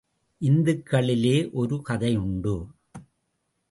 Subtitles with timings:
[0.41, 2.55] இந்துக்களிலே ஒரு கதையுண்டு.